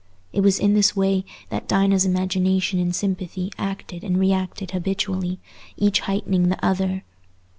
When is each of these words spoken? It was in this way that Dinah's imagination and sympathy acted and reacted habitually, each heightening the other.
It 0.33 0.41
was 0.41 0.57
in 0.57 0.73
this 0.73 0.95
way 0.95 1.25
that 1.49 1.67
Dinah's 1.67 2.05
imagination 2.05 2.79
and 2.79 2.95
sympathy 2.95 3.51
acted 3.59 4.03
and 4.03 4.17
reacted 4.19 4.71
habitually, 4.71 5.39
each 5.77 5.99
heightening 5.99 6.49
the 6.49 6.65
other. 6.65 7.03